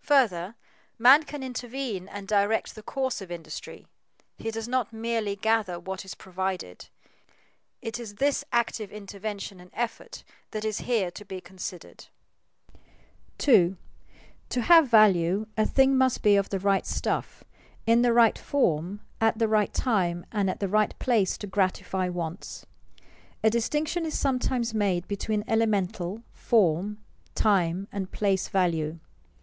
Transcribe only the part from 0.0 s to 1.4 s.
Further, man